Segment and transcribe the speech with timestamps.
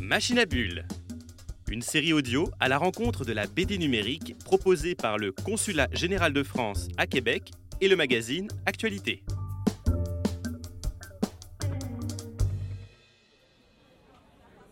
[0.00, 0.86] Machine à bulles,
[1.70, 6.32] une série audio à la rencontre de la BD numérique proposée par le Consulat général
[6.32, 9.22] de France à Québec et le magazine Actualité.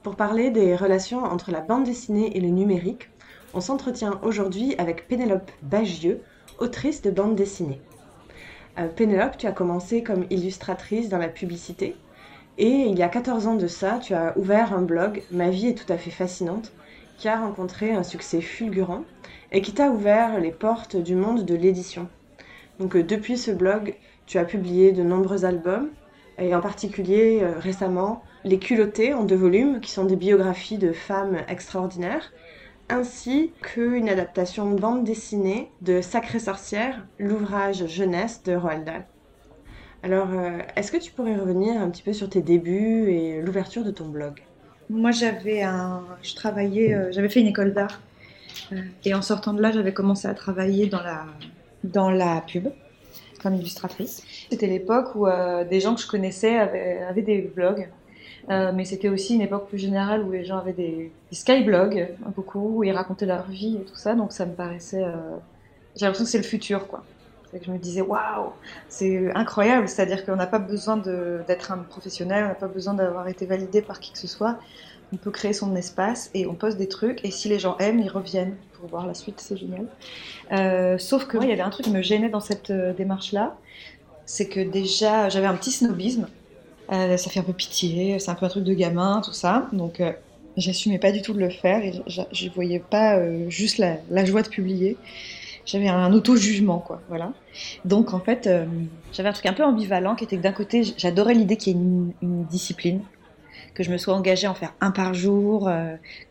[0.03, 3.09] Pour parler des relations entre la bande dessinée et le numérique,
[3.55, 6.21] on s'entretient aujourd'hui avec Pénélope Bagieux,
[6.59, 7.81] autrice de bande dessinée.
[8.79, 11.97] Euh, Pénélope, tu as commencé comme illustratrice dans la publicité
[12.61, 15.69] et il y a 14 ans de ça, tu as ouvert un blog, Ma vie
[15.69, 16.73] est tout à fait fascinante,
[17.17, 19.05] qui a rencontré un succès fulgurant
[19.51, 22.07] et qui t'a ouvert les portes du monde de l'édition.
[22.79, 23.95] Donc euh, depuis ce blog,
[24.27, 25.89] tu as publié de nombreux albums
[26.37, 30.93] et en particulier euh, récemment Les culottés en deux volumes qui sont des biographies de
[30.93, 32.31] femmes extraordinaires
[32.91, 39.07] ainsi qu'une adaptation bande dessinée de Sacrée sorcière, l'ouvrage jeunesse de Roald Dahl.
[40.03, 43.85] Alors, euh, est-ce que tu pourrais revenir un petit peu sur tes débuts et l'ouverture
[43.85, 44.41] de ton blog?
[44.89, 48.01] Moi, j'avais un, je travaillais, euh, j'avais fait une école d'art
[48.73, 51.27] euh, et en sortant de là, j'avais commencé à travailler dans la
[51.85, 52.69] dans la pub
[53.43, 54.23] comme illustratrice.
[54.51, 55.27] C'était l'époque où
[55.71, 57.89] des gens que je connaissais avaient des blogs
[58.49, 62.79] mais c'était aussi une époque plus générale où les gens avaient des, des skyblogs, beaucoup,
[62.79, 64.15] où ils racontaient leur vie et tout ça.
[64.15, 65.03] Donc ça me paraissait.
[65.97, 67.03] J'ai l'impression que c'est le futur, quoi.
[67.53, 68.53] Je me disais, waouh,
[68.89, 69.89] c'est incroyable.
[69.89, 73.83] C'est-à-dire qu'on n'a pas besoin d'être un professionnel, on n'a pas besoin d'avoir été validé
[73.83, 74.59] par qui que ce soit.
[75.13, 77.25] On peut créer son espace et on poste des trucs.
[77.25, 79.41] Et si les gens aiment, ils reviennent pour voir la suite.
[79.41, 79.87] C'est génial.
[80.53, 83.57] Euh, sauf que il y avait un truc qui me gênait dans cette euh, démarche-là.
[84.27, 86.29] C'est que déjà, j'avais un petit snobisme.
[86.93, 89.69] Euh, ça fait un peu pitié, c'est un peu un truc de gamin, tout ça.
[89.73, 90.03] Donc,
[90.57, 94.49] j'assumais pas du tout de le faire et je voyais pas juste la, joie de
[94.49, 94.97] publier.
[95.67, 97.03] J'avais un auto-jugement, quoi.
[97.09, 97.33] Voilà.
[97.85, 98.49] Donc, en fait,
[99.13, 101.79] j'avais un truc un peu ambivalent qui était que d'un côté, j'adorais l'idée qu'il y
[101.79, 101.83] ait
[102.23, 103.03] une, discipline,
[103.75, 105.71] que je me sois engagée à en faire un par jour,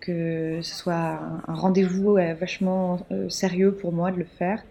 [0.02, 4.64] que ce soit un, rendez-vous vachement sérieux pour moi de le faire.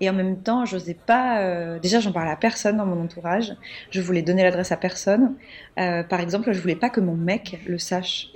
[0.00, 1.40] Et en même temps, j'osais pas.
[1.40, 3.54] Euh, déjà, j'en parlais à personne dans mon entourage.
[3.90, 5.34] Je voulais donner l'adresse à personne.
[5.78, 8.32] Euh, par exemple, je voulais pas que mon mec le sache.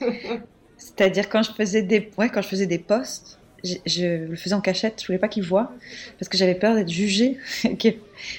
[0.76, 4.60] C'est-à-dire quand je faisais des, ouais, quand je faisais des posts, je, le faisais en
[4.60, 5.00] cachette.
[5.00, 5.72] Je voulais pas qu'il voit
[6.18, 7.38] parce que j'avais peur d'être jugée.
[7.64, 7.94] Il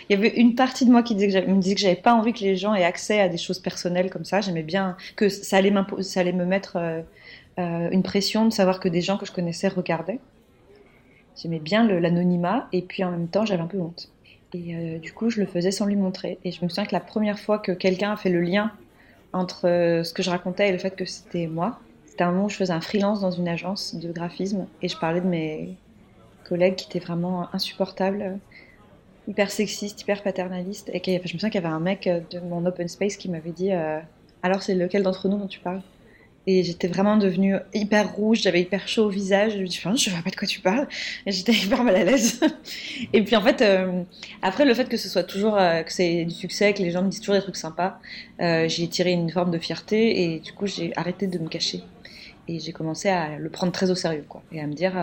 [0.09, 2.33] y avait une partie de moi qui disait que me disait que j'avais pas envie
[2.33, 4.41] que les gens aient accès à des choses personnelles comme ça.
[4.41, 7.01] J'aimais bien que ça allait, ça allait me mettre euh,
[7.59, 10.19] euh, une pression de savoir que des gens que je connaissais regardaient.
[11.41, 14.11] J'aimais bien l'anonymat et puis en même temps j'avais un peu honte.
[14.53, 16.37] Et euh, du coup je le faisais sans lui montrer.
[16.43, 18.71] Et je me souviens que la première fois que quelqu'un a fait le lien
[19.31, 19.61] entre
[20.03, 21.79] ce que je racontais et le fait que c'était moi,
[22.19, 24.97] c'était un moment où je faisais un freelance dans une agence de graphisme et je
[24.97, 25.77] parlais de mes
[26.43, 28.39] collègues qui étaient vraiment insupportables,
[29.29, 30.91] hyper sexistes, hyper paternalistes.
[30.93, 33.53] Et je me souviens qu'il y avait un mec de mon open space qui m'avait
[33.53, 34.01] dit euh,
[34.43, 35.81] Alors c'est lequel d'entre nous dont tu parles?
[36.45, 39.53] Et j'étais vraiment devenue hyper rouge, j'avais hyper chaud au visage.
[39.53, 40.87] Je me dis, je vois pas de quoi tu parles.
[41.25, 42.41] Et j'étais hyper mal à l'aise.
[43.13, 44.01] et puis en fait, euh,
[44.41, 47.01] après le fait que ce soit toujours, euh, que c'est du succès, que les gens
[47.01, 47.99] me disent toujours des trucs sympas,
[48.41, 51.81] euh, j'ai tiré une forme de fierté et du coup j'ai arrêté de me cacher.
[52.49, 54.41] Et j'ai commencé à le prendre très au sérieux, quoi.
[54.51, 54.93] Et à me dire,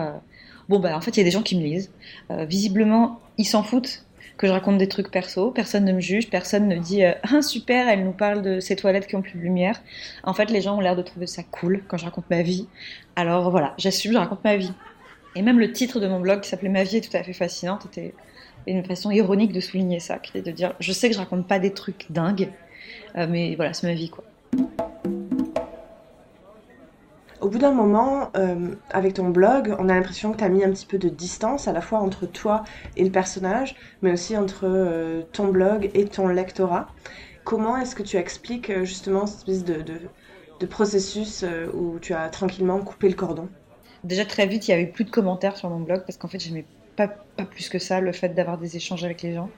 [0.69, 1.91] bon bah en fait il y a des gens qui me lisent.
[2.29, 4.05] visiblement, ils s'en foutent
[4.37, 7.41] que je raconte des trucs perso, personne ne me juge, personne ne dit euh, ah
[7.41, 9.81] super, elle nous parle de ces toilettes qui ont plus de lumière.
[10.23, 12.67] En fait, les gens ont l'air de trouver ça cool quand je raconte ma vie.
[13.15, 14.71] Alors voilà, j'assume, je raconte ma vie.
[15.35, 17.33] Et même le titre de mon blog qui s'appelait Ma vie est tout à fait
[17.33, 18.13] fascinante était
[18.65, 21.59] une façon ironique de souligner ça, qui de dire je sais que je raconte pas
[21.59, 22.49] des trucs dingues,
[23.15, 24.23] euh, mais voilà, c'est ma vie quoi.
[27.47, 30.65] Au bout d'un moment, euh, avec ton blog, on a l'impression que tu as mis
[30.65, 32.65] un petit peu de distance à la fois entre toi
[32.97, 36.89] et le personnage, mais aussi entre euh, ton blog et ton lectorat.
[37.45, 42.79] Comment est-ce que tu expliques euh, justement cette espèce de, processus où tu as tranquillement
[42.79, 43.47] coupé le cordon?
[44.03, 46.39] Déjà très vite, il y avait plus de commentaires sur mon blog parce qu'en fait,
[46.39, 46.65] j'aimais
[46.97, 49.49] pas, pas plus que ça le fait d'avoir des échanges avec les gens.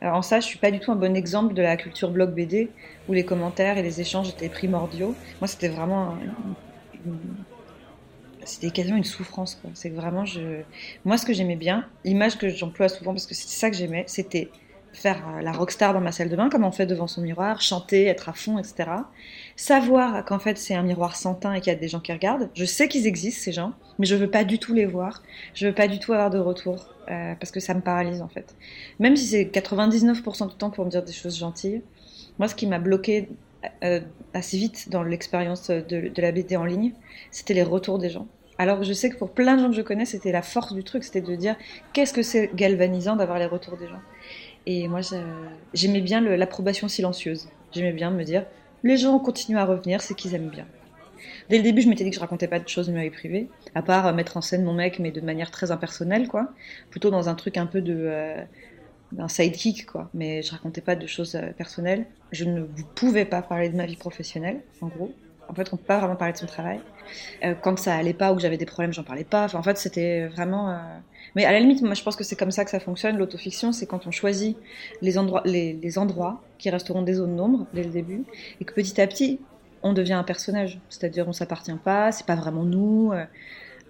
[0.00, 2.32] Alors en ça, je suis pas du tout un bon exemple de la culture blog
[2.32, 2.70] BD
[3.06, 5.14] où les commentaires et les échanges étaient primordiaux.
[5.42, 6.14] Moi, c'était vraiment
[8.44, 9.60] c'était quasiment une souffrance.
[9.74, 10.62] C'est vraiment, je...
[11.04, 14.04] moi, ce que j'aimais bien, l'image que j'emploie souvent, parce que c'était ça que j'aimais,
[14.06, 14.50] c'était
[14.96, 17.60] faire euh, la rockstar dans ma salle de bain, comme on fait devant son miroir,
[17.60, 18.90] chanter, être à fond, etc.
[19.54, 22.12] Savoir qu'en fait c'est un miroir sans teint et qu'il y a des gens qui
[22.12, 22.48] regardent.
[22.54, 25.22] Je sais qu'ils existent ces gens, mais je veux pas du tout les voir.
[25.54, 28.28] Je veux pas du tout avoir de retour euh, parce que ça me paralyse en
[28.28, 28.56] fait.
[28.98, 31.82] Même si c'est 99% du temps pour me dire des choses gentilles,
[32.38, 33.28] moi ce qui m'a bloqué
[34.34, 36.92] assez vite dans l'expérience de, la BD en ligne,
[37.30, 38.26] c'était les retours des gens.
[38.58, 40.82] Alors je sais que pour plein de gens que je connais, c'était la force du
[40.82, 41.56] truc, c'était de dire
[41.92, 44.00] qu'est-ce que c'est galvanisant d'avoir les retours des gens.
[44.66, 45.00] Et moi,
[45.74, 47.48] j'aimais bien l'approbation silencieuse.
[47.72, 48.44] J'aimais bien me dire
[48.82, 50.66] les gens continuent à revenir, c'est qu'ils aiment bien.
[51.48, 53.10] Dès le début, je m'étais dit que je racontais pas de choses de ma vie
[53.10, 56.52] privée, à part euh, mettre en scène mon mec, mais de manière très impersonnelle, quoi.
[56.90, 58.42] Plutôt dans un truc un peu de euh,
[59.12, 60.10] d'un sidekick, quoi.
[60.14, 62.06] Mais je racontais pas de choses euh, personnelles.
[62.32, 62.62] Je ne
[62.94, 65.12] pouvais pas parler de ma vie professionnelle, en gros.
[65.48, 66.80] En fait, on peut pas vraiment parler de son travail.
[67.62, 69.46] quand ça allait pas ou que j'avais des problèmes, j'en parlais pas.
[69.54, 70.76] En fait, c'était vraiment.
[71.36, 73.16] Mais à la limite, moi, je pense que c'est comme ça que ça fonctionne.
[73.16, 74.56] L'autofiction, c'est quand on choisit
[75.02, 78.24] les endroits, les, endroits qui resteront des zones d'ombre dès le début,
[78.60, 79.38] et que petit à petit,
[79.82, 80.80] on devient un personnage.
[80.88, 83.12] C'est-à-dire, on s'appartient pas, c'est pas vraiment nous.
[83.12, 83.24] Euh,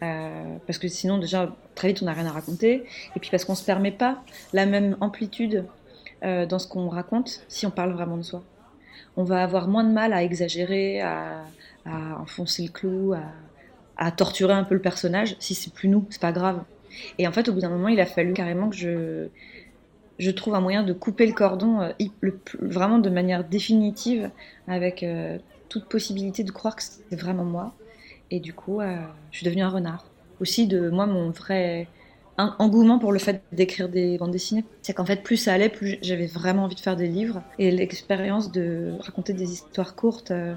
[0.02, 2.84] euh, parce que sinon, déjà, très vite, on n'a rien à raconter.
[3.14, 4.22] Et puis parce qu'on se permet pas
[4.52, 5.64] la même amplitude
[6.24, 8.42] euh, dans ce qu'on raconte si on parle vraiment de soi.
[9.16, 11.44] On va avoir moins de mal à exagérer, à,
[12.20, 13.14] enfoncer le clou,
[13.96, 16.62] à, torturer un peu le personnage si c'est plus nous, c'est pas grave.
[17.18, 19.28] Et en fait, au bout d'un moment, il a fallu carrément que je,
[20.18, 21.92] je trouve un moyen de couper le cordon
[22.60, 24.30] vraiment de manière définitive
[24.68, 25.06] avec
[25.70, 27.74] toute possibilité de croire que c'est vraiment moi.
[28.30, 28.96] Et du coup, euh,
[29.30, 30.04] je suis devenue un renard.
[30.40, 31.88] Aussi, de moi, mon vrai
[32.38, 34.64] engouement pour le fait d'écrire des bandes dessinées.
[34.82, 37.42] C'est qu'en fait, plus ça allait, plus j'avais vraiment envie de faire des livres.
[37.58, 40.54] Et l'expérience de raconter des histoires courtes euh,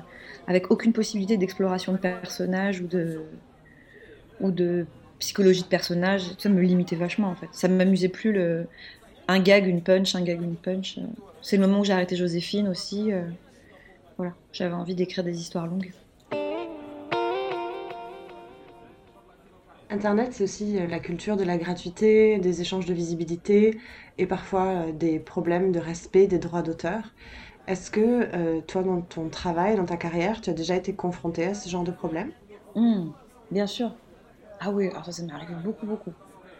[0.47, 3.21] avec aucune possibilité d'exploration de personnages ou de,
[4.41, 4.85] ou de
[5.19, 7.47] psychologie de personnages, ça me limitait vachement en fait.
[7.51, 8.67] Ça m'amusait plus le
[9.27, 10.97] un gag, une punch, un gag, une punch.
[11.41, 13.11] C'est le moment où j'ai arrêté Joséphine aussi.
[13.11, 13.21] Euh,
[14.17, 15.91] voilà, j'avais envie d'écrire des histoires longues.
[19.89, 23.79] Internet, c'est aussi euh, la culture de la gratuité, des échanges de visibilité
[24.17, 27.15] et parfois euh, des problèmes de respect des droits d'auteur.
[27.67, 31.45] Est-ce que euh, toi, dans ton travail, dans ta carrière, tu as déjà été confronté
[31.45, 32.33] à ce genre de problème?
[32.75, 33.11] Mmh,
[33.51, 33.97] Bien sûr.
[34.59, 36.13] Ah oui, ça m'est arrivé beaucoup, beaucoup.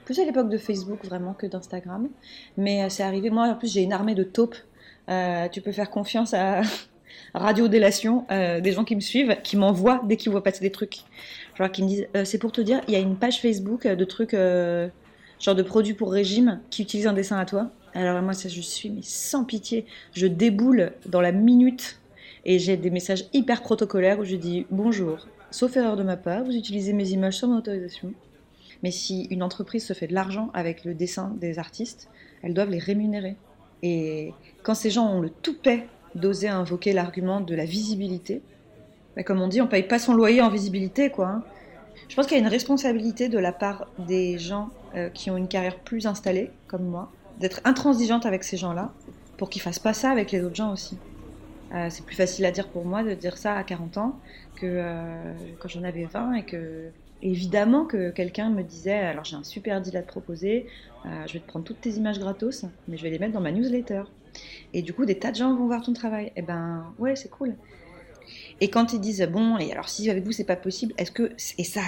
[0.06, 2.10] Plus à l'époque de Facebook vraiment que d'Instagram.
[2.58, 4.58] Mais c'est arrivé, moi en plus j'ai une armée de taupes.
[5.52, 6.62] tu peux faire confiance à,
[7.34, 10.72] radio délation, euh, des gens qui me suivent, qui m'envoient dès qu'ils voient passer des
[10.72, 11.00] trucs.
[11.58, 13.88] Genre qui me disent, euh, c'est pour te dire, il y a une page Facebook
[13.88, 14.88] de trucs, euh,
[15.40, 17.72] genre de produits pour régime, qui utilisent un dessin à toi.
[17.94, 19.86] Alors moi, ça, je suis mais sans pitié.
[20.14, 22.00] Je déboule dans la minute
[22.46, 25.28] et j'ai des messages hyper protocolaires où je dis bonjour.
[25.52, 28.14] Sauf erreur de ma part, vous utilisez mes images sans mon autorisation.
[28.84, 32.10] Mais si une entreprise se fait de l'argent avec le dessin des artistes,
[32.44, 33.36] elles doivent les rémunérer.
[33.82, 34.34] Et
[34.64, 38.42] quand ces gens ont le toupet d'oser invoquer l'argument de la visibilité.
[39.16, 41.28] Bah, comme on dit, on paye pas son loyer en visibilité, quoi.
[41.28, 41.44] Hein.
[42.08, 45.38] Je pense qu'il y a une responsabilité de la part des gens euh, qui ont
[45.38, 48.92] une carrière plus installée, comme moi, d'être intransigeante avec ces gens-là,
[49.38, 50.98] pour qu'ils fassent pas ça avec les autres gens aussi.
[51.74, 54.20] Euh, c'est plus facile à dire pour moi de dire ça à 40 ans
[54.56, 56.90] que euh, quand j'en avais 20 et que
[57.22, 60.66] évidemment que quelqu'un me disait alors j'ai un super deal à te proposer,
[61.28, 63.52] je vais te prendre toutes tes images gratos, mais je vais les mettre dans ma
[63.52, 64.04] newsletter.
[64.74, 66.28] Et du coup, des tas de gens vont voir ton travail.
[66.28, 67.56] Et eh ben, ouais, c'est cool.
[68.62, 71.32] Et quand ils disent, bon, et alors si avec vous c'est pas possible, est-ce que.
[71.58, 71.82] Et ça,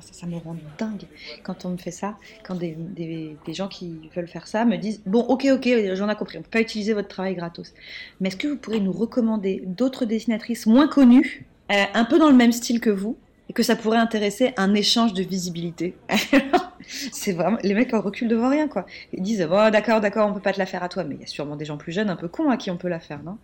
[0.00, 1.04] ça, me rend dingue
[1.42, 4.76] quand on me fait ça, quand des, des, des, gens qui veulent faire ça me
[4.76, 7.72] disent, bon, ok, ok, j'en ai compris, on peut pas utiliser votre travail gratos.
[8.20, 12.28] Mais est-ce que vous pourriez nous recommander d'autres dessinatrices moins connues, euh, un peu dans
[12.28, 13.16] le même style que vous,
[13.56, 15.96] que ça pourrait intéresser un échange de visibilité
[16.86, 18.84] c'est vraiment les mecs en recul devant rien quoi.
[19.14, 21.20] Ils disent bon d'accord d'accord on peut pas te la faire à toi, mais il
[21.22, 23.00] y a sûrement des gens plus jeunes un peu cons à qui on peut la
[23.00, 23.38] faire non?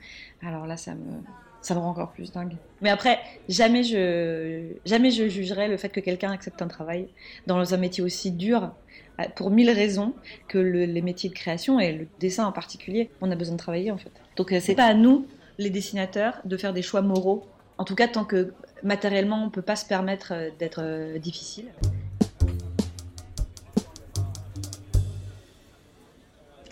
[0.46, 1.22] Alors là ça me
[1.62, 2.56] ça me rend encore plus dingue.
[2.82, 7.08] Mais après jamais je jamais je jugerai le fait que quelqu'un accepte un travail
[7.46, 8.70] dans un métier aussi dur
[9.18, 10.14] euh, pour mille raisons
[10.46, 13.90] que les métiers de création et le dessin en particulier on a besoin de travailler
[13.90, 14.12] en fait.
[14.36, 15.26] Donc euh, c'est pas à nous
[15.56, 17.46] les dessinateurs de faire des choix moraux.
[17.78, 18.52] En tout cas tant que
[18.82, 21.66] matériellement on peut pas se permettre euh, d'être difficile.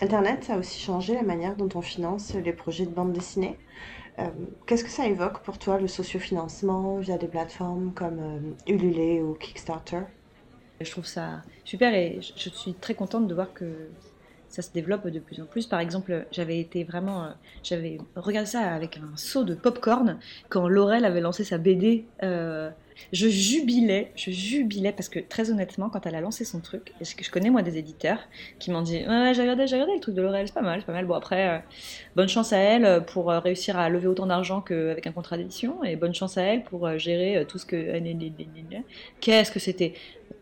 [0.01, 3.57] Internet, a aussi changé la manière dont on finance les projets de bande dessinée.
[4.17, 4.25] Euh,
[4.65, 9.33] qu'est-ce que ça évoque pour toi le sociofinancement via des plateformes comme euh, Ulule ou
[9.35, 10.01] Kickstarter?
[10.79, 13.89] Je trouve ça super et je suis très contente de voir que
[14.51, 15.65] ça se développe de plus en plus.
[15.65, 17.29] Par exemple, j'avais été vraiment, euh,
[17.63, 22.05] j'avais regardé ça avec un seau de popcorn quand Laurel avait lancé sa BD
[23.13, 27.15] je jubilais, je jubilais parce que très honnêtement, quand elle a lancé son truc, est-ce
[27.15, 28.19] que je connais moi des éditeurs
[28.59, 30.85] qui m'ont dit j'ai regardé, j'ai regardé le truc de L'Oréal, c'est pas mal, c'est
[30.85, 31.05] pas mal.
[31.05, 31.57] Bon après, euh,
[32.15, 35.83] bonne chance à elle pour euh, réussir à lever autant d'argent qu'avec un contrat d'édition
[35.83, 37.91] et bonne chance à elle pour euh, gérer tout ce que
[39.19, 39.93] qu'est-ce que c'était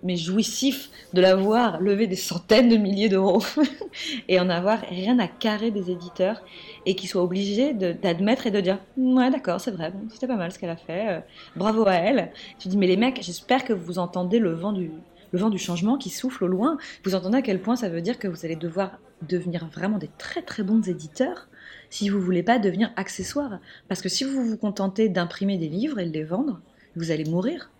[0.03, 3.43] mais jouissif de l'avoir levé des centaines de milliers d'euros
[4.27, 6.41] et en avoir rien à carrer des éditeurs
[6.85, 10.37] et qu'ils soient obligés d'admettre et de dire ouais d'accord c'est vrai bon, c'était pas
[10.37, 11.19] mal ce qu'elle a fait euh,
[11.55, 14.91] bravo à elle tu dis mais les mecs j'espère que vous entendez le vent du
[15.31, 18.01] le vent du changement qui souffle au loin vous entendez à quel point ça veut
[18.01, 21.49] dire que vous allez devoir devenir vraiment des très très bons éditeurs
[21.89, 23.59] si vous voulez pas devenir accessoire.
[23.87, 26.61] Parce que si vous vous contentez d'imprimer des livres et de les vendre,
[26.95, 27.71] vous allez mourir.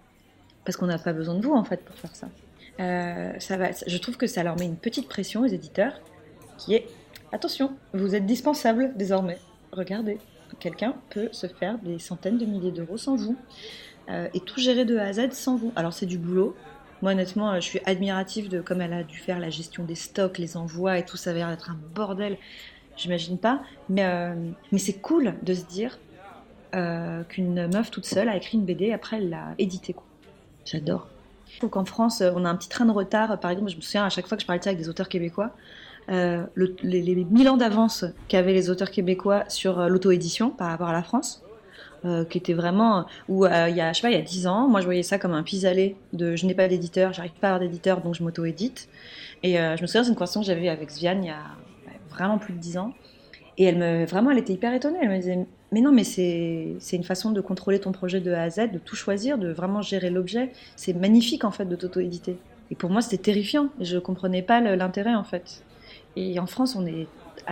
[0.70, 2.28] Parce qu'on n'a pas besoin de vous, en fait, pour faire ça.
[2.80, 6.00] Euh, ça va, je trouve que ça leur met une petite pression aux éditeurs
[6.60, 6.86] qui est
[7.32, 9.40] attention, vous êtes dispensable désormais.
[9.72, 10.20] Regardez,
[10.60, 13.36] quelqu'un peut se faire des centaines de milliers d'euros sans vous
[14.12, 15.74] euh, et tout gérer de A à Z sans vous.
[15.76, 16.56] Alors c'est du boulot.
[17.02, 20.38] Moi honnêtement, je suis admirative de comme elle a dû faire la gestion des stocks,
[20.38, 21.18] les envois et tout.
[21.18, 22.38] Ça va être un bordel.
[22.96, 23.64] J'imagine pas.
[23.90, 24.36] Mais, euh,
[24.72, 25.98] mais c'est cool de se dire
[26.76, 29.96] euh, qu'une meuf toute seule a écrit une BD, après elle l'a éditée.
[30.72, 31.08] J'adore.
[31.58, 33.40] Trouve qu'en France, on a un petit train de retard.
[33.40, 34.88] Par exemple, je me souviens à chaque fois que je parlais de ça avec des
[34.88, 35.52] auteurs québécois,
[36.10, 40.90] euh, les, les, 1000 ans d'avance qu'avaient les auteurs québécois sur euh, l'auto-édition par rapport
[40.90, 41.44] à la France.
[42.06, 44.48] Euh, qui était vraiment où il y a je sais pas il y a 10
[44.48, 47.48] ans moi je voyais ça comme un pis-aller de je n'ai pas d'éditeur j'arrive pas
[47.48, 48.88] à avoir d'éditeur donc je m'auto-édite
[49.44, 51.44] et je me souviens c'est une conversation que j'avais avec Sviane il y a
[52.10, 52.94] vraiment plus de 10 ans
[53.58, 56.78] et elle me vraiment elle était hyper étonnée elle me disait mais non mais c'est
[56.94, 59.82] une façon de contrôler ton projet de A à Z de tout choisir de vraiment
[59.82, 60.52] gérer l'objet.
[60.76, 62.38] C'est magnifique en fait de t'auto-éditer.
[62.72, 63.70] Et pour moi c'était terrifiant.
[63.80, 65.64] Je comprenais pas l'intérêt en fait.
[66.16, 67.08] Et en France, on, est,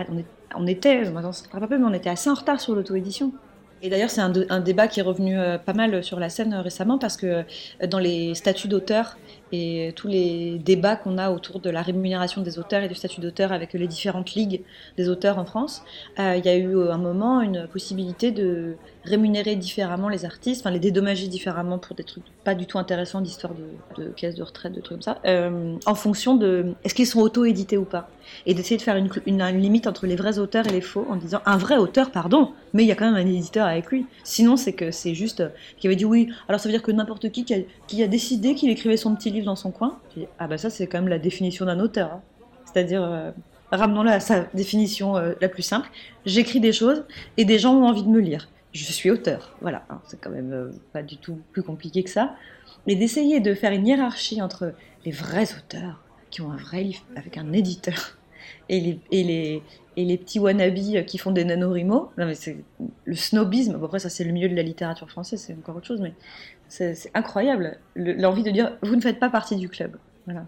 [0.09, 3.31] on, est, on était, on était assez en retard sur l'auto-édition.
[3.83, 6.61] Et d'ailleurs, c'est un, débat qui est revenu euh, pas mal sur la scène euh,
[6.61, 9.17] récemment parce que euh, dans les statuts d'auteur
[9.51, 13.21] et tous les débats qu'on a autour de la rémunération des auteurs et du statut
[13.21, 14.61] d'auteur avec les différentes ligues
[14.97, 15.83] des auteurs en France,
[16.17, 20.81] il y a eu un moment une possibilité de rémunérer différemment les artistes, enfin les
[20.81, 24.73] dédommager différemment pour des trucs pas du tout intéressants d'histoire de, de caisse de retraite,
[24.73, 25.21] de trucs comme ça,
[25.85, 28.09] en fonction de est-ce qu'ils sont auto-édités ou pas
[28.45, 31.41] et d'essayer de faire une, limite entre les vrais auteurs et les faux en disant
[31.45, 34.05] un vrai auteur, pardon, mais il y a quand même un éditeur avec lui.
[34.23, 36.29] Sinon, c'est que c'est juste euh, qui avait dit oui.
[36.47, 39.45] Alors ça veut dire que n'importe qui qui a, décidé qu'il écrivait son petit livre
[39.45, 39.99] dans son coin.
[40.39, 42.13] ah bah ça c'est quand même la définition d'un auteur.
[42.13, 42.21] Hein.
[42.65, 43.31] C'est-à-dire euh,
[43.71, 45.89] ramenons-le à sa définition euh, la plus simple.
[46.25, 47.03] J'écris des choses
[47.37, 48.49] et des gens ont envie de me lire.
[48.73, 49.55] Je suis auteur.
[49.61, 49.99] Voilà, hein.
[50.07, 52.35] c'est quand même pas du tout plus compliqué que ça.
[52.85, 54.73] Mais d'essayer de faire une hiérarchie entre
[55.05, 58.17] les vrais auteurs qui ont un vrai livre avec un éditeur
[58.69, 59.63] et les, et les,
[59.95, 62.11] et les petits wannabes qui font des nanorimo.
[62.17, 62.57] Non, mais c'est
[63.05, 63.79] le snobisme.
[63.83, 66.13] Après, ça, c'est le milieu de la littérature française, c'est encore autre chose, mais
[66.67, 67.77] c'est incroyable.
[67.95, 69.97] L'envie de dire, vous ne faites pas partie du club.
[70.25, 70.45] Voilà.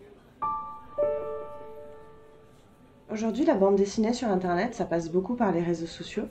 [3.11, 6.25] Aujourd'hui, la bande dessinée sur Internet, ça passe beaucoup par les réseaux sociaux.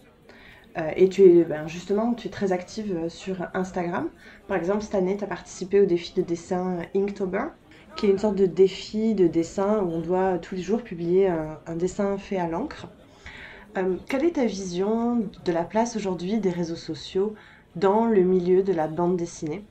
[0.77, 4.09] Euh, et tu es, ben, justement, tu es très active euh, sur Instagram.
[4.47, 7.47] Par exemple, cette année, tu as participé au défi de dessin Inktober
[7.99, 11.29] qui est une sorte de défi de dessin où on doit tous les jours publier
[11.29, 12.87] un, dessin fait à l'encre.
[13.77, 17.35] Euh, quelle est ta vision de la place aujourd'hui des réseaux sociaux
[17.75, 19.65] dans le milieu de la bande dessinée?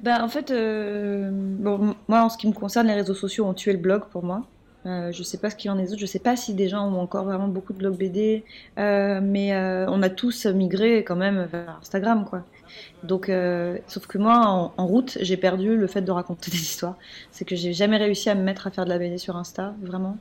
[0.00, 1.32] Ben, En fait, euh,
[2.08, 4.42] moi, en ce qui me concerne, les réseaux sociaux ont tué le blog pour moi.
[4.86, 5.98] Euh, je sais pas ce qu'il en est d'autres.
[5.98, 8.44] Je sais pas si des gens ont encore vraiment beaucoup de blogs BD,
[8.78, 9.52] euh, mais
[9.88, 12.44] on a tous migré quand même vers Instagram, quoi.
[13.02, 16.96] Donc, euh, sauf que moi, en, route, j'ai perdu le fait de raconter des histoires.
[17.30, 19.74] C'est que j'ai jamais réussi à me mettre à faire de la BD sur Insta,
[19.82, 20.16] vraiment.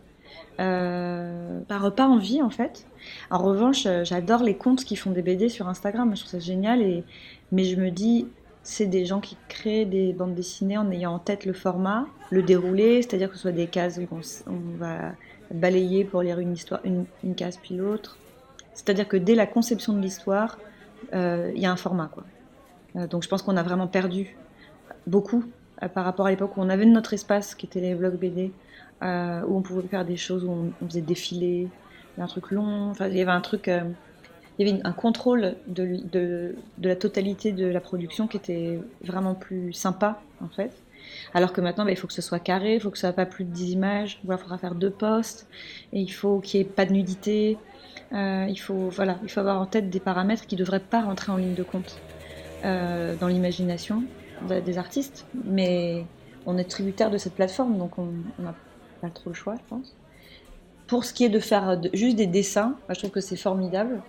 [0.60, 2.86] Euh, par pas envie, en fait.
[3.32, 6.16] En revanche, euh, j'adore les comptes qui font des BD sur Instagram.
[6.16, 6.82] Je trouve ça génial.
[6.82, 7.04] Et,
[7.52, 8.28] mais je me dis,
[8.64, 12.44] c'est des gens qui créent des bandes dessinées en ayant en tête le format, le
[12.44, 14.16] déroulé, c'est-à-dire que ce soit des cases où
[14.48, 15.14] on, va
[15.52, 18.18] balayer pour lire une histoire, une, une case puis l'autre.
[18.74, 20.58] C'est-à-dire que dès la conception de l'histoire,
[21.12, 22.24] il y a un format, quoi.
[22.96, 24.36] Euh, donc je pense qu'on a vraiment perdu
[25.08, 25.44] beaucoup
[25.82, 28.52] euh, par rapport à l'époque où on avait notre espace qui était les vlogs BD,
[29.02, 31.68] euh, où on pouvait faire des choses, où on, faisait défiler,
[32.18, 36.56] un truc long, enfin il y avait un truc, il y avait un contrôle de,
[36.82, 40.72] la totalité de la production qui était vraiment plus sympa en fait.
[41.34, 43.14] Alors que maintenant, bah, il faut que ce soit carré, il faut que ce soit
[43.14, 45.48] pas plus de 10 images, il faudra faire deux postes,
[45.92, 47.58] et il faut qu'il n'y ait pas de nudité.
[48.12, 51.32] il, faut, voilà, il faut avoir en tête des paramètres qui ne devraient pas rentrer
[51.32, 52.00] en ligne de compte.
[52.64, 54.04] Euh, dans l'imagination
[54.66, 56.06] des artistes, mais
[56.46, 58.08] on est tributaire de cette plateforme, donc on
[58.40, 58.56] n'a
[59.02, 59.96] pas trop le choix, je pense.
[60.88, 64.02] Pour ce qui est de faire juste des dessins, je trouve que c'est formidable.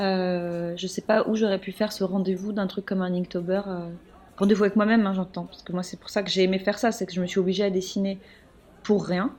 [0.00, 3.62] Euh, je sais pas où j'aurais pu faire ce rendez-vous d'un truc comme un Inktober.
[3.66, 3.90] Euh,
[4.36, 5.44] rendez-vous avec moi-même, hein, j'entends.
[5.44, 6.92] Parce que moi, c'est pour ça que j'ai aimé faire ça.
[6.92, 8.18] C'est que je me suis obligée à dessiner
[8.82, 9.32] pour rien,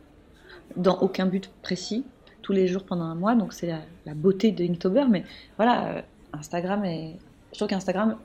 [0.76, 2.06] dans aucun but précis,
[2.42, 3.36] tous les jours pendant un mois.
[3.36, 5.06] Donc, c'est la, beauté de Inktober.
[5.10, 5.24] Mais
[5.58, 6.02] voilà, euh,
[6.34, 7.16] Instagram est.
[7.52, 8.18] Je trouve qu'Instagram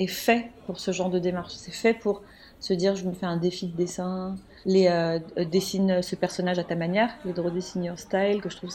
[0.00, 1.52] est fait pour ce genre de démarche.
[1.54, 2.22] C'est fait pour
[2.60, 4.36] se dire je me fais un défi de dessin,
[4.66, 8.56] euh, euh, dessine ce personnage à ta manière, les draw dessin your style, que je
[8.56, 8.70] trouve.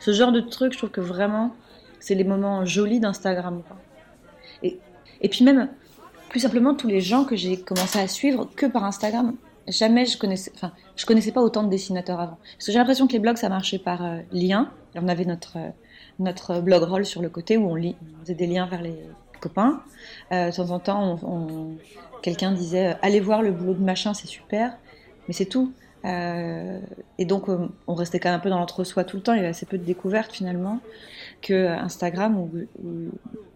[0.00, 1.54] Ce genre de truc, je trouve que vraiment
[2.00, 3.62] c'est les moments jolis d'Instagram.
[4.62, 4.78] Et,
[5.20, 5.68] et puis même
[6.28, 9.34] plus simplement tous les gens que j'ai commencé à suivre que par Instagram.
[9.66, 12.38] Jamais je connaissais, enfin, je connaissais pas autant de dessinateurs avant.
[12.54, 14.70] Parce que j'ai l'impression que les blogs ça marchait par euh, lien.
[14.94, 15.58] on avait notre
[16.18, 17.76] notre blog roll sur le côté où on
[18.22, 18.96] faisait des liens vers les
[19.38, 19.82] copains.
[20.32, 21.18] Euh, de temps en temps,
[22.22, 24.76] quelqu'un disait allez voir le boulot de machin, c'est super,
[25.26, 25.72] mais c'est tout.
[26.04, 26.78] Euh,
[27.18, 27.46] et donc,
[27.86, 29.32] on restait quand même un peu dans l'entre-soi tout le temps.
[29.32, 30.80] Il y avait assez peu de découvertes finalement
[31.42, 32.50] que Instagram où,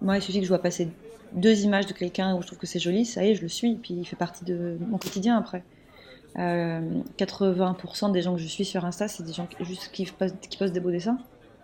[0.01, 0.89] moi, il suffit que je vois passer
[1.33, 3.49] deux images de quelqu'un où je trouve que c'est joli, ça y est, je le
[3.49, 5.63] suis, puis il fait partie de mon quotidien après.
[6.37, 10.73] 80% des gens que je suis sur Insta, c'est des gens qui, juste qui postent
[10.73, 11.19] des beaux dessins.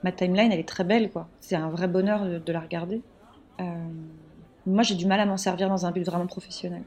[0.04, 1.28] Ma timeline, elle est très belle, quoi.
[1.40, 3.02] C'est un vrai bonheur de, la regarder.
[3.60, 3.64] Euh,
[4.66, 6.82] moi, j'ai du mal à m'en servir dans un but vraiment professionnel.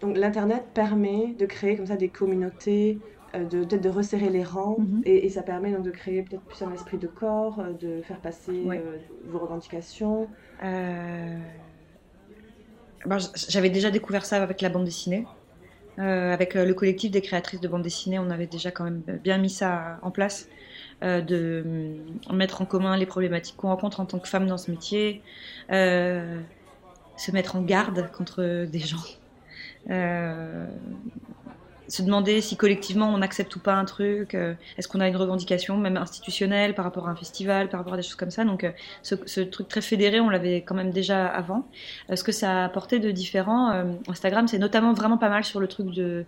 [0.00, 2.98] Donc, l'internet permet de créer comme ça des communautés,
[3.34, 5.02] euh, de peut-être de resserrer les rangs, mhm.
[5.04, 8.20] et, ça permet donc de créer peut-être plus un esprit de corps, euh, de faire
[8.20, 8.64] passer
[9.26, 10.28] vos revendications.
[13.48, 15.26] J'avais déjà découvert ça avec la bande dessinée.
[15.98, 19.48] Avec le collectif des créatrices de bande dessinée, on avait déjà quand même bien mis
[19.48, 20.46] ça en place,
[21.02, 21.64] euh, de
[22.32, 25.22] mettre en commun les problématiques qu'on rencontre en tant que femme dans ce métier,
[25.70, 29.04] se mettre en garde contre des gens
[31.88, 35.16] se demander si collectivement on accepte ou pas un truc, euh, est-ce qu'on a une
[35.16, 38.44] revendication même institutionnelle par rapport à un festival, par rapport à des choses comme ça.
[38.44, 38.70] Donc euh,
[39.02, 41.66] ce, truc très fédéré, on l'avait quand même déjà avant.
[42.10, 43.72] Euh, ce que ça a apporté de différent,
[44.08, 46.24] Instagram, c'est notamment vraiment pas mal sur le truc de,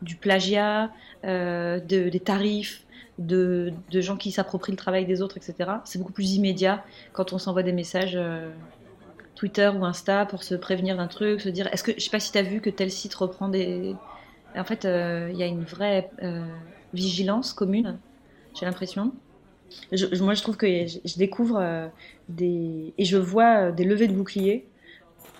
[0.00, 0.90] du plagiat,
[1.24, 2.81] de, des tarifs.
[3.18, 5.70] De, gens qui s'approprient le travail des autres, etc.
[5.84, 8.18] C'est beaucoup plus immédiat quand on s'envoie des messages
[9.34, 12.20] Twitter ou Insta pour se prévenir d'un truc, se dire est-ce que je sais pas
[12.20, 13.94] si tu as vu que tel site reprend des,
[14.56, 16.44] en fait, euh, il y a une vraie euh,
[16.92, 17.98] vigilance commune,
[18.54, 19.12] j'ai l'impression.
[20.20, 21.88] moi, je trouve que je, découvre euh,
[22.28, 22.92] des.
[22.98, 24.66] Et je vois des levées de boucliers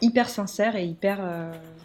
[0.00, 1.20] hyper sincères et hyper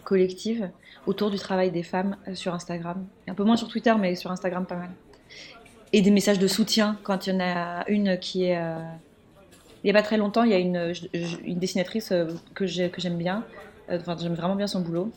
[0.02, 0.70] collectives
[1.06, 3.06] autour du travail des femmes sur Instagram.
[3.28, 4.90] Un peu moins sur Twitter, mais sur Instagram, pas mal.
[5.92, 8.60] Et des messages de soutien quand il y en a une qui est.
[9.82, 10.92] Il n'y a pas très longtemps, il y a une,
[11.58, 12.12] dessinatrice
[12.54, 13.44] que j'aime bien.
[13.90, 15.10] Enfin, j'aime vraiment bien son boulot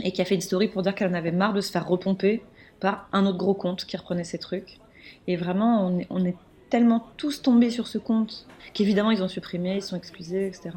[0.00, 1.86] et qui a fait une story pour dire qu'elle en avait marre de se faire
[1.86, 2.42] repomper
[2.80, 4.78] par un autre gros compte qui reprenait ses trucs.
[5.26, 6.36] Et vraiment, on est,
[6.70, 10.70] tellement tous tombés sur ce compte qu'évidemment ils ont supprimé, ils sont excusés, etc.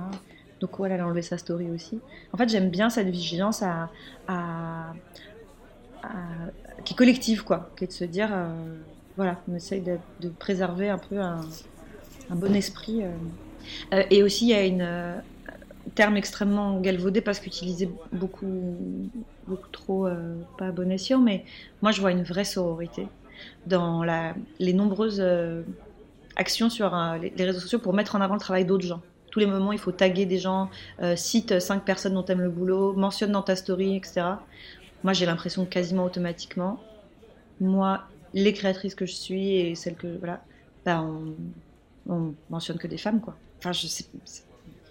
[0.60, 2.02] Donc voilà, elle a enlevé sa story aussi.
[2.34, 3.64] En fait, j'aime bien cette vigilance
[6.84, 8.76] qui est collective, quoi, qui est de se dire, euh,
[9.18, 11.42] voilà, on essaye de, préserver un peu un,
[12.30, 13.04] un bon esprit.
[13.04, 13.10] Euh.
[13.94, 15.22] Euh, et aussi, il y a une,
[15.94, 19.00] terme extrêmement galvaudé parce qu'utilisé beaucoup,
[19.48, 21.46] beaucoup trop, euh, pas à bon escient, mais
[21.82, 23.08] moi je vois une vraie sororité
[23.68, 25.64] dans la, les nombreuses euh,
[26.36, 29.02] actions sur euh, les, réseaux sociaux pour mettre en avant le travail d'autres gens.
[29.32, 30.70] Tous les moments, il faut taguer des gens,
[31.18, 34.22] cite cinq personnes dont t'aimes le boulot, mentionne dans ta story, etc.
[35.04, 36.80] Moi j'ai l'impression quasiment automatiquement,
[37.60, 40.44] moi, les créatrices que je suis et celles que, voilà,
[40.86, 41.34] bah, on,
[42.08, 43.36] on mentionne que des femmes, quoi.
[43.58, 44.06] Enfin, je sais,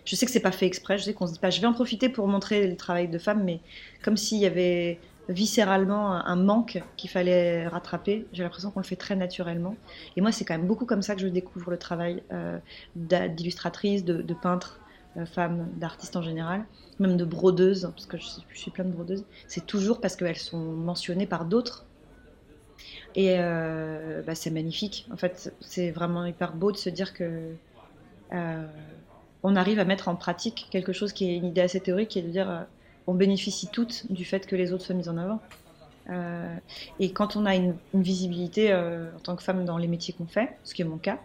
[0.05, 1.67] je sais que c'est pas fait exprès, je sais qu'on se dit pas je vais
[1.67, 3.61] en profiter pour montrer le travail de femmes, mais
[4.03, 8.27] comme s'il y avait viscéralement un manque qu'il fallait rattraper.
[8.33, 9.77] J'ai l'impression qu'on le fait très naturellement.
[10.17, 12.59] Et moi, c'est quand même beaucoup comme ça que je découvre le travail euh,
[12.95, 14.81] d'illustratrice, de, de, peintre,
[15.17, 16.65] euh, femme, d'artiste en général,
[16.99, 19.25] même de brodeuse, parce que je suis, je suis plein de brodeuses.
[19.49, 21.87] C'est toujours parce qu'elles sont mentionnées par d'autres.
[23.17, 25.07] Et euh, bah, c'est magnifique.
[25.13, 27.55] En fait, c'est vraiment hyper beau de se dire que
[29.45, 32.19] on arrive à mettre en pratique quelque chose qui est une idée assez théorique, qui
[32.19, 32.63] est de dire euh,
[33.07, 35.41] on bénéficie toutes du fait que les autres soient mis en avant.
[36.11, 36.57] Euh,
[36.99, 40.27] et quand on a une, visibilité euh, en tant que femme dans les métiers qu'on
[40.27, 41.19] fait, ce qui est mon cas,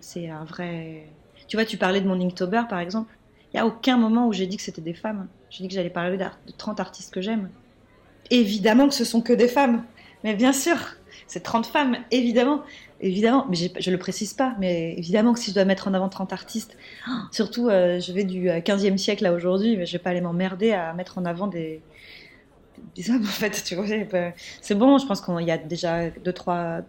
[0.00, 1.06] c'est un vrai.
[1.46, 3.12] Tu vois, tu parlais de mon Inktober par exemple.
[3.52, 5.28] Il n'y a aucun moment où j'ai dit que c'était des femmes.
[5.50, 6.24] J'ai dit que j'allais parler de
[6.56, 7.50] 30 artistes que j'aime.
[8.30, 9.84] Évidemment que ce sont que des femmes.
[10.24, 10.76] Mais bien sûr,
[11.26, 12.62] c'est 30 femmes, évidemment.
[13.00, 15.94] Évidemment, mais je ne le précise pas, mais évidemment que si je dois mettre en
[15.94, 16.76] avant 30 artistes,
[17.32, 20.20] surtout euh, je vais du 15e euh, siècle à aujourd'hui, mais je vais pas aller
[20.20, 21.82] m'emmerder à mettre en avant des,
[22.94, 23.86] des hommes en fait, tu vois.
[24.60, 26.82] C'est bon, je pense qu'il y a déjà deux trois,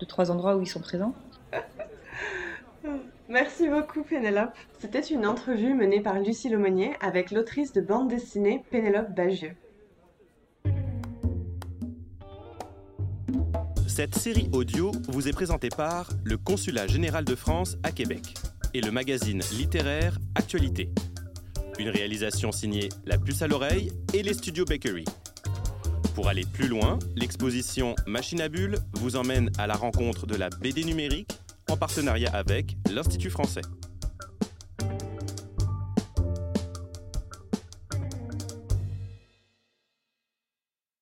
[0.00, 1.14] deux, trois endroits où ils sont présents.
[3.28, 4.54] Merci beaucoup Pénélope.
[4.78, 9.54] C'était une entrevue menée par Lucie Lemonnier avec l'autrice de bande dessinée Pénélope Bagieux.
[13.98, 18.32] Cette série audio vous est présentée par le Consulat général de France à Québec
[18.72, 20.92] et le magazine littéraire Actualité.
[21.80, 25.04] Une réalisation signée La Puce à l'oreille et les studios Bakery.
[26.14, 30.48] Pour aller plus loin, l'exposition Machine à Bulles vous emmène à la rencontre de la
[30.48, 31.32] BD numérique
[31.68, 33.62] en partenariat avec l'Institut français.